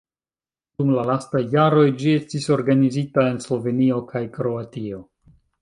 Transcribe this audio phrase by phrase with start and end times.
[0.81, 5.07] Dum la lastaj jaroj ĝi estis organizita en Slovenio kaj Kroatio.